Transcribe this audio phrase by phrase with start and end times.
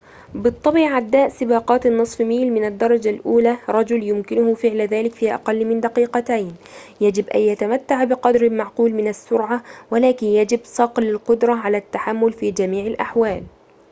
[0.33, 5.79] بالطبع عداء سباقات النصف ميل من الدرجة الأولى رجل يمكنه فعل ذلك في أقل من
[5.79, 6.55] دقيقتين
[7.01, 12.85] يجب أن يتمتع بقدر معقول من السرعة ولكن يجب صقل القدرة على التحمل في جميع
[12.87, 13.43] الأحوال